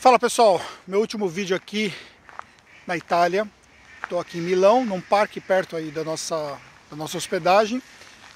[0.00, 1.92] Fala pessoal, meu último vídeo aqui
[2.86, 3.46] na Itália.
[4.02, 6.58] Estou aqui em Milão, num parque perto aí da nossa,
[6.90, 7.82] da nossa hospedagem.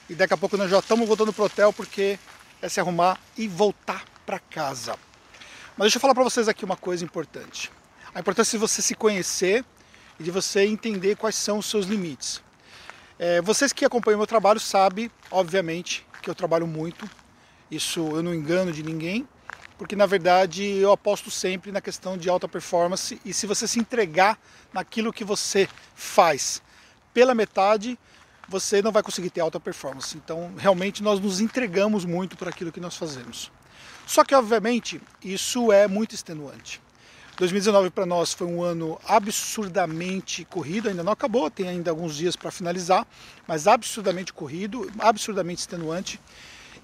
[0.07, 2.19] E daqui a pouco nós já estamos voltando pro hotel porque
[2.61, 4.99] é se arrumar e voltar para casa.
[5.75, 7.73] Mas deixa eu falar para vocês aqui uma coisa importante.
[8.15, 9.65] A importância de você se conhecer
[10.21, 12.43] e de você entender quais são os seus limites.
[13.19, 17.09] É, vocês que acompanham meu trabalho sabem, obviamente, que eu trabalho muito.
[17.71, 19.27] Isso eu não engano de ninguém
[19.79, 23.79] porque na verdade eu aposto sempre na questão de alta performance e se você se
[23.79, 24.39] entregar
[24.73, 26.63] naquilo que você faz
[27.13, 27.99] pela metade,
[28.49, 30.17] você não vai conseguir ter alta performance.
[30.17, 33.51] Então, realmente nós nos entregamos muito por aquilo que nós fazemos.
[34.07, 36.81] Só que, obviamente, isso é muito extenuante.
[37.37, 42.37] 2019 para nós foi um ano absurdamente corrido, ainda não acabou, tem ainda alguns dias
[42.37, 43.05] para finalizar,
[43.47, 46.21] mas absurdamente corrido, absurdamente extenuante.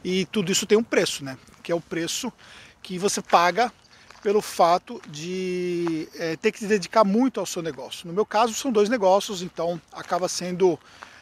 [0.02, 1.38] E tudo isso tem um preço, né?
[1.62, 2.32] Que é o preço
[2.82, 3.72] que você paga
[4.22, 8.06] pelo fato de é, ter que se dedicar muito ao seu negócio.
[8.06, 10.78] No meu caso, são dois negócios, então acaba sendo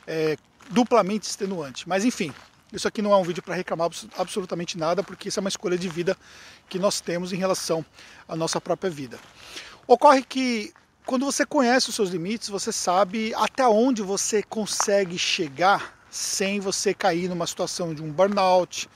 [0.06, 0.36] é,
[0.70, 1.88] duplamente extenuante.
[1.88, 2.32] Mas enfim,
[2.72, 5.78] isso aqui não é um vídeo para reclamar absolutamente nada, porque isso é uma escolha
[5.78, 6.16] de vida
[6.68, 7.84] que nós temos em relação
[8.28, 9.18] à nossa própria vida.
[9.86, 10.72] Ocorre que
[11.06, 16.92] quando você conhece os seus limites, você sabe até onde você consegue chegar sem você
[16.92, 18.88] cair numa situação de um burnout,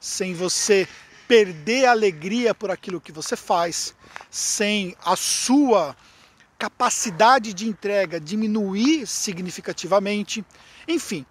[0.00, 0.88] sem você
[1.30, 3.94] perder a alegria por aquilo que você faz,
[4.28, 5.94] sem a sua
[6.58, 10.44] capacidade de entrega diminuir significativamente.
[10.88, 11.24] Enfim,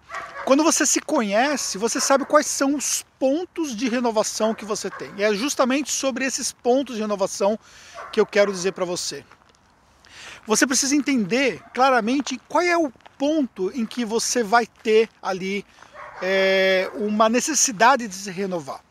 [0.46, 5.12] quando você se conhece, você sabe quais são os pontos de renovação que você tem.
[5.18, 7.58] E é justamente sobre esses pontos de renovação
[8.10, 9.22] que eu quero dizer para você.
[10.46, 15.62] Você precisa entender claramente qual é o ponto em que você vai ter ali
[16.22, 18.82] é, uma necessidade de se renovar.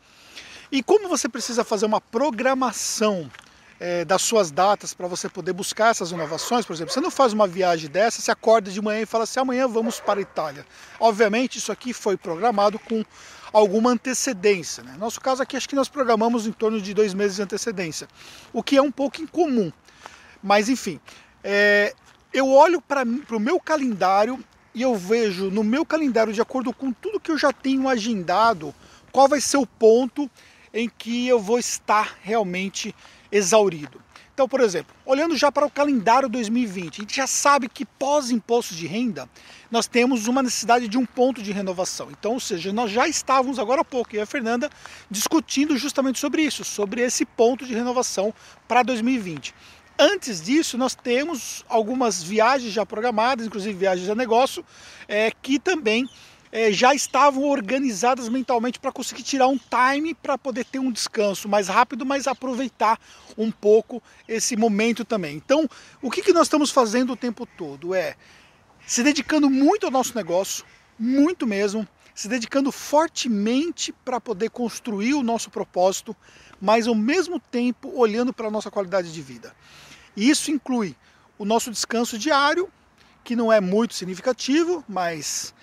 [0.72, 3.28] E como você precisa fazer uma programação
[3.80, 7.32] é, das suas datas para você poder buscar essas inovações, por exemplo, você não faz
[7.32, 10.64] uma viagem dessa, você acorda de manhã e fala assim, amanhã vamos para a Itália.
[11.00, 13.04] Obviamente isso aqui foi programado com
[13.52, 14.84] alguma antecedência.
[14.84, 14.92] Né?
[14.92, 18.06] No nosso caso aqui, acho que nós programamos em torno de dois meses de antecedência,
[18.52, 19.72] o que é um pouco incomum.
[20.40, 21.00] Mas enfim,
[21.42, 21.92] é,
[22.32, 24.38] eu olho para o meu calendário
[24.72, 28.72] e eu vejo no meu calendário, de acordo com tudo que eu já tenho agendado,
[29.10, 30.30] qual vai ser o ponto
[30.72, 32.94] em que eu vou estar realmente
[33.30, 34.00] exaurido.
[34.40, 38.74] Então, por exemplo, olhando já para o calendário 2020, a gente já sabe que pós-imposto
[38.74, 39.28] de renda
[39.70, 42.08] nós temos uma necessidade de um ponto de renovação.
[42.10, 44.70] Então, ou seja, nós já estávamos agora há pouco, e a Fernanda,
[45.10, 48.32] discutindo justamente sobre isso, sobre esse ponto de renovação
[48.66, 49.54] para 2020.
[49.98, 54.64] Antes disso, nós temos algumas viagens já programadas, inclusive viagens a negócio,
[55.06, 56.08] é, que também
[56.52, 61.48] é, já estavam organizadas mentalmente para conseguir tirar um time para poder ter um descanso
[61.48, 62.98] mais rápido, mas aproveitar
[63.38, 65.36] um pouco esse momento também.
[65.36, 65.68] Então,
[66.02, 68.16] o que, que nós estamos fazendo o tempo todo é
[68.86, 70.64] se dedicando muito ao nosso negócio,
[70.98, 76.14] muito mesmo, se dedicando fortemente para poder construir o nosso propósito,
[76.60, 79.54] mas ao mesmo tempo olhando para a nossa qualidade de vida.
[80.16, 80.96] E isso inclui
[81.38, 82.68] o nosso descanso diário,
[83.22, 85.54] que não é muito significativo, mas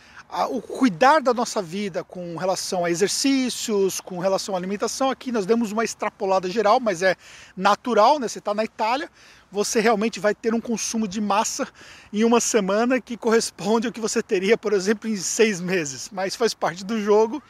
[0.49, 5.45] o cuidar da nossa vida com relação a exercícios, com relação à alimentação, aqui nós
[5.45, 7.15] demos uma extrapolada geral, mas é
[7.55, 8.27] natural, né?
[8.27, 9.09] Você está na Itália,
[9.51, 11.67] você realmente vai ter um consumo de massa
[12.11, 16.09] em uma semana que corresponde ao que você teria, por exemplo, em seis meses.
[16.11, 17.41] Mas faz parte do jogo.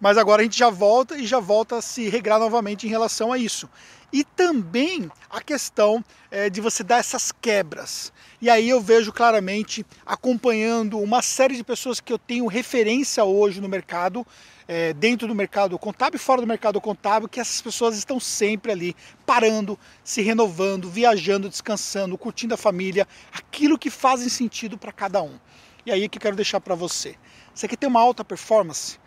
[0.00, 3.32] Mas agora a gente já volta e já volta a se regrar novamente em relação
[3.32, 3.68] a isso.
[4.12, 8.12] E também a questão é, de você dar essas quebras.
[8.40, 13.60] E aí eu vejo claramente, acompanhando uma série de pessoas que eu tenho referência hoje
[13.60, 14.26] no mercado,
[14.66, 18.72] é, dentro do mercado contábil e fora do mercado contábil, que essas pessoas estão sempre
[18.72, 18.96] ali,
[19.26, 25.38] parando, se renovando, viajando, descansando, curtindo a família, aquilo que fazem sentido para cada um.
[25.84, 27.16] E aí que eu quero deixar para você.
[27.54, 28.98] Você quer ter uma alta performance?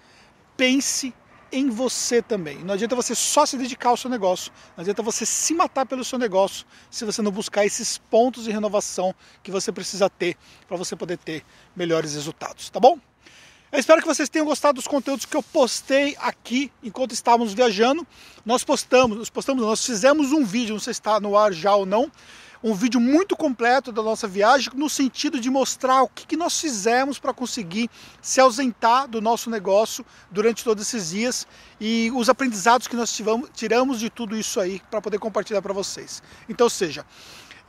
[0.58, 1.14] Pense
[1.52, 2.60] em você também.
[2.60, 6.04] Não adianta você só se dedicar ao seu negócio, não adianta você se matar pelo
[6.04, 9.14] seu negócio se você não buscar esses pontos de renovação
[9.44, 10.38] que você precisa ter
[10.68, 11.44] para você poder ter
[11.76, 13.00] melhores resultados, tá bom?
[13.72, 18.06] Eu espero que vocês tenham gostado dos conteúdos que eu postei aqui enquanto estávamos viajando.
[18.46, 21.74] Nós postamos, nós postamos, nós fizemos um vídeo, não sei se está no ar já
[21.74, 22.12] ou não,
[22.64, 26.60] um vídeo muito completo da nossa viagem, no sentido de mostrar o que, que nós
[26.60, 27.90] fizemos para conseguir
[28.22, 31.48] se ausentar do nosso negócio durante todos esses dias
[31.80, 35.74] e os aprendizados que nós tivamos, tiramos de tudo isso aí para poder compartilhar para
[35.74, 36.22] vocês.
[36.48, 37.06] Então, seja,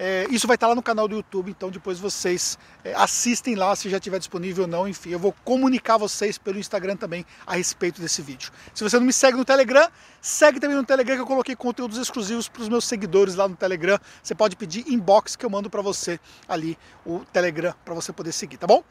[0.05, 3.77] É, isso vai estar lá no canal do YouTube, então depois vocês é, assistem lá
[3.77, 4.89] se já estiver disponível ou não.
[4.89, 8.51] Enfim, eu vou comunicar vocês pelo Instagram também a respeito desse vídeo.
[8.75, 9.89] Se você não me segue no Telegram,
[10.21, 13.55] segue também no Telegram que eu coloquei conteúdos exclusivos para os meus seguidores lá no
[13.55, 13.97] Telegram.
[14.21, 16.19] Você pode pedir inbox que eu mando para você
[16.49, 16.77] ali
[17.07, 18.83] o Telegram para você poder seguir, tá bom?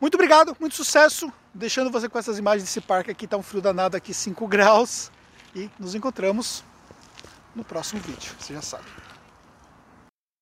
[0.00, 1.30] Muito obrigado, muito sucesso.
[1.52, 5.12] Deixando você com essas imagens desse parque aqui, tá um frio danado aqui, 5 graus.
[5.54, 6.64] E nos encontramos
[7.54, 9.05] no próximo vídeo, você já sabe.